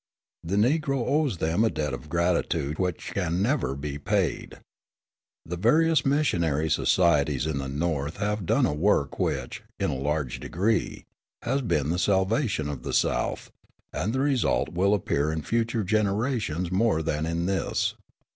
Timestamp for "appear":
14.95-15.31